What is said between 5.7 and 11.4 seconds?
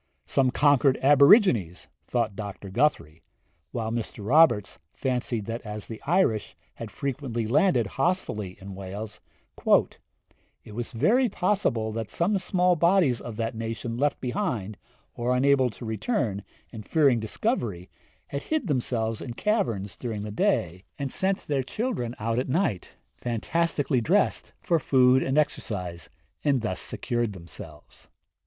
the Irish had frequently landed hostilely in Wales, 'it was very